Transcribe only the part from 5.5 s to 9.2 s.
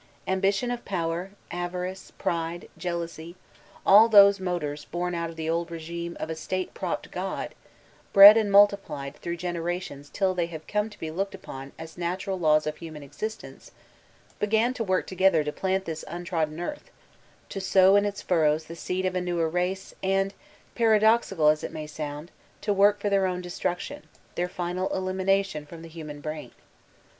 rigime of a State propped God, bred and multiplied